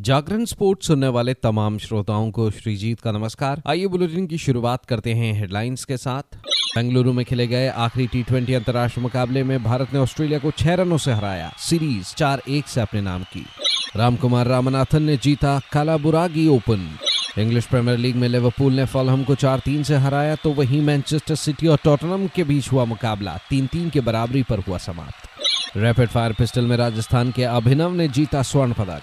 [0.00, 5.14] जागरण sports सुनने वाले तमाम श्रोताओं को श्रीजीत का नमस्कार। आइए बुलेटिन की शुरुआत करते
[5.14, 6.36] हैं हेडलाइंस के साथ।
[6.76, 10.74] बेंगलुरु में खेले गए आखिरी टी ट्वेंटी अंतर्राष्ट्रीय मुकाबले में भारत ने ऑस्ट्रेलिया को छह
[10.74, 13.46] रनों से हराया। सीरीज़ चार एक से अपने नाम की।
[13.96, 16.88] रामकुमार रामनाथन ने जीता Kalaburagi open.
[17.38, 21.34] English Premier League में लिवरपूल ने फॉलहम को चार तीन से हराया तो वहीं मैनचेस्टर
[21.34, 26.08] सिटी और टॉटनम के बीच हुआ मुकाबला। तीन तीन के बराबरी पर हुआ समाप्त। रैपिड
[26.08, 29.02] फायर पिस्टल में राजस्थान के अभिनव ने जीता स्वर्ण पदक।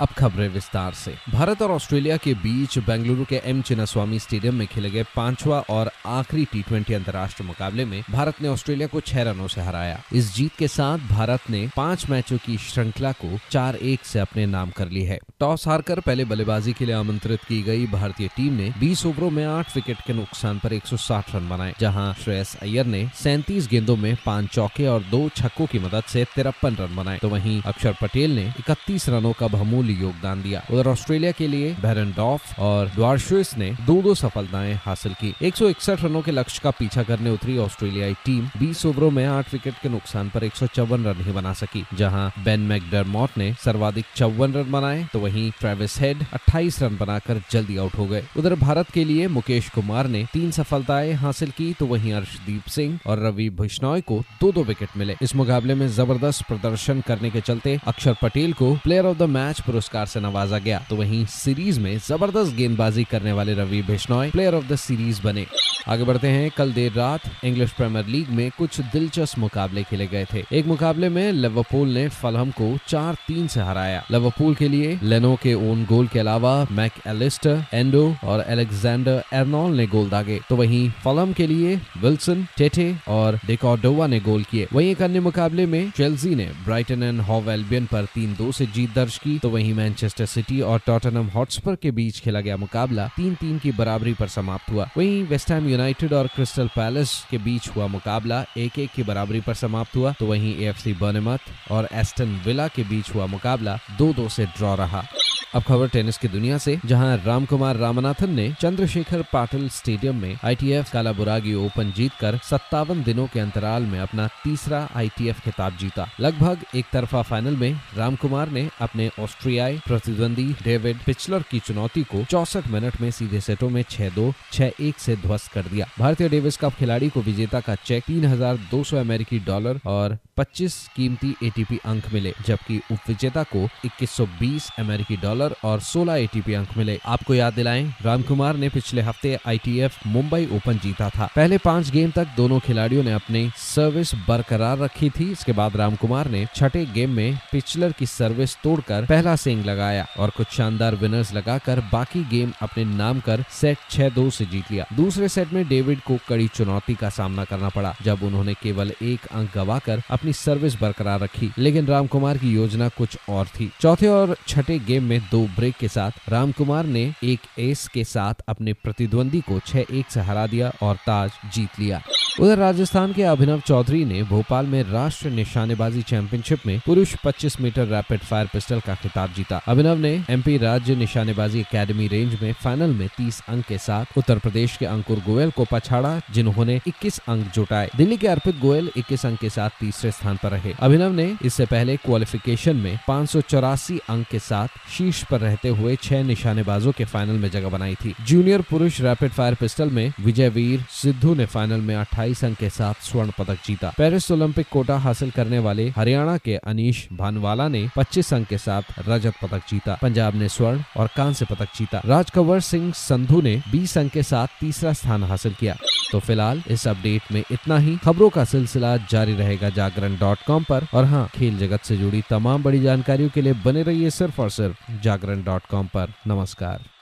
[0.00, 4.66] अब खबरें विस्तार से। भारत और ऑस्ट्रेलिया के बीच बेंगलुरु के एम चिन्नास्वामी स्टेडियम में
[4.66, 9.22] खेले गए पांचवा और आखिरी टी ट्वेंटी अंतर्राष्ट्रीय मुकाबले में भारत ने ऑस्ट्रेलिया को छह
[9.22, 13.76] रनों से हराया। इस जीत के साथ भारत ने पाँच मैचों की श्रृंखला को चार
[13.76, 17.62] एक से अपने नाम कर ली है। टॉस हारकर पहले बल्लेबाजी के लिए आमंत्रित की
[17.62, 21.74] गई भारतीय टीम ने 20 ओवरों में आठ विकेट के नुकसान पर 160 रन बनाए,
[21.80, 26.24] जहाँ श्रेयस अय्यर ने सैंतीस गेंदों में पाँच चौके और दो छक्कों की मदद से
[26.34, 30.62] तिरपन रन बनाए। तो वहीं अक्षर पटेल ने इकतीस रनों का बहुमूल्य बहुमूल्य योगदान दिया।
[30.70, 35.56] उधर ऑस्ट्रेलिया के लिए बैरन डॉफ और द्वारशुइस ने दो दो सफलताएँ हासिल की। एक
[35.56, 39.52] सौ इकसठ रनों के लक्ष्य का पीछा करने उतरी ऑस्ट्रेलियाई टीम। 20 ओवरों में आठ
[39.52, 43.52] विकेट के नुकसान पर एक सौ चौवन रन ही बना सकी, जहाँ बेन मैकडरमॉट ने
[43.64, 48.24] सर्वाधिक चौवन रन बनाए। तो वहीं ट्रेविस हेड 28 रन बनाकर जल्दी आउट हो गए।
[48.36, 52.98] उधर भारत के लिए मुकेश कुमार ने तीन सफलताएँ हासिल की। तो वहीं अर्शदीप सिंह
[53.06, 57.40] और रवि बिश्नोई को दो दो विकेट मिले। इस मुकाबले में ज़बरदस्त प्रदर्शन करने के
[57.40, 61.78] चलते अक्षर पटेल को प्लेयर ऑफ़ द मैच पुरस्कार से नवाजा गया। तो वहीं सीरीज़
[61.80, 65.46] में ज़बरदस्त गेंदबाजी करने वाले Ravi Bishnoi player of the series बने।
[65.88, 70.24] आगे बढ़ते हैं, कल देर रात इंग्लिश प्रीमियर लीग में कुछ दिलचस्प मुकाबले खेले गए
[70.32, 74.98] थे। एक मुकाबले में लिवरपूल ने फलहम को चार तीन से हराया। लिवरपूल के लिए
[75.02, 80.40] लेनो के ओन गोल के अलावा मैक एलिस्टर एंडो और एलेक्जेंडर एर्नोल ने गोल दागे।
[80.48, 85.20] तो वहीं फलहम के लिए विल्सन, टेटे और डेकोडोवा ने गोल किए। वहीं एक अन्य
[85.20, 89.38] मुकाबले में चेल्सी ने ब्राइटन एंड हॉव एल्बियन पर तीन दो से जीत दर्ज की।
[89.38, 93.72] तो वहीं मैनचेस्टर सिटी और टॉटनम हॉटस्पर के बीच खेला गया मुकाबला तीन तीन की
[93.72, 98.78] बराबरी पर समाप्त हुआ। वहीं वेस्टहैम यूनाइटेड और क्रिस्टल पैलेस के बीच हुआ मुकाबला एक
[98.78, 101.38] एक की बराबरी पर समाप्त हुआ। तो वहीं सी बर्नेमथ
[101.70, 105.04] और एस्टन विला के बीच हुआ मुकाबला दो दो से ड्रॉ रहा।
[105.54, 110.90] अब खबर टेनिस की दुनिया से, जहाँ रामकुमार रामनाथन ने चंद्रशेखर पाटिल स्टेडियम में आईटीएफ
[110.92, 116.86] कालाबुरागी ओपन जीतकर सत्तावन दिनों के अंतराल में अपना तीसरा आईटीएफ खिताब जीता। लगभग एक
[116.92, 123.00] तरफा फाइनल में रामकुमार ने अपने ऑस्ट्रियाई प्रतिद्वंदी डेविड पिचलर की चुनौती को चौसठ मिनट
[123.00, 126.74] में सीधे सेटों में छह दो, छह एक से ध्वस्त कर दिया। भारतीय डेविस कप
[126.78, 131.78] खिलाड़ी को विजेता का चेक तीन हज़ार दो सौ अमेरिकी डॉलर और 25 कीमती एटीपी
[131.86, 137.34] अंक मिले, जबकि उप विजेता को 2120 अमेरिकी डॉलर और 16 एटीपी अंक मिले। आपको
[137.34, 142.26] याद दिलाएँ, रामकुमार ने पिछले हफ़्ते आईटीएफ मुंबई ओपन जीता था। पहले पाँच गेम तक
[142.36, 147.38] दोनों खिलाड़ियों ने अपनी सर्विस बरकरार रखी थी। इसके बाद रामकुमार ने छठे गेम में
[147.52, 152.84] पिचलर की सर्विस तोड़कर पहला सिंग लगाया और कुछ शानदार विनर्स लगाकर बाकी गेम अपने
[152.84, 156.94] नाम कर सेट छह दो से जीत लिया। दूसरे सेट में डेविड को कड़ी चुनौती
[156.94, 161.52] का सामना करना पड़ा, जब उन्होंने केवल एक अंक गवाकर अपनी अपनी सर्विस बरकरार रखी।
[161.58, 165.88] लेकिन रामकुमार की योजना कुछ और थी। चौथे और छठे गेम में दो ब्रेक के
[165.88, 170.72] साथ रामकुमार ने एक एस के साथ अपने प्रतिद्वंदी को छह एक से हरा दिया
[170.82, 172.02] और ताज जीत लिया।
[172.40, 177.86] उधर राजस्थान के अभिनव चौधरी ने भोपाल में राष्ट्रीय निशानेबाजी चैंपियनशिप में पुरुष 25 मीटर
[177.86, 182.90] रैपिड फायर पिस्टल का खिताब जीता। अभिनव ने एमपी राज्य निशानेबाजी एकेडमी रेंज में फाइनल
[182.90, 187.52] में 30 अंक के साथ उत्तर प्रदेश के अंकुर गोयल को पछाड़ा, जिन्होंने 21 अंक
[187.52, 191.36] जुटाए। दिल्ली के अर्पित गोयल 21 अंक के साथ तीसरे स्थान पर रहे। अभिनव ने
[191.44, 196.22] इससे पहले क्वालिफिकेशन में पाँच सौ चौरासी अंक के साथ शीर्ष पर रहते हुए छह
[196.22, 200.84] निशानेबाजों के फाइनल में जगह बनाई थी। जूनियर पुरुष रैपिड फायर पिस्टल में विजय वीर
[200.90, 205.30] सिद्धू ने फाइनल में अट्ठाईस अंक के साथ स्वर्ण पदक जीता। पेरिस ओलंपिक कोटा हासिल
[205.30, 210.34] करने वाले हरियाणा के अनिश भानवाला ने 25 अंक के साथ रजत पदक जीता। पंजाब
[210.34, 214.92] ने स्वर्ण और कांस्य पदक जीता। राजकंवर सिंह संधू ने 20 अंक के साथ तीसरा
[214.92, 215.76] स्थान हासिल किया।
[216.12, 220.64] तो फ़िलहाल इस अपडेट में इतना ही। खबरों का सिलसिला जारी रहेगा जागरण डॉट कॉम
[220.70, 224.50] और हाँ खेल जगत से जुड़ी तमाम बड़ी जानकारियों के लिए बने रहिए सिर्फ़ और
[224.50, 226.97] सिर्फ़ जागरण डॉट कॉम पर। नमस्कार।